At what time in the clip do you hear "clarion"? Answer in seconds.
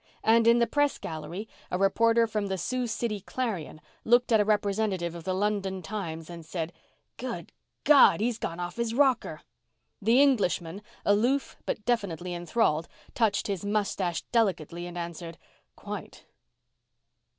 3.19-3.79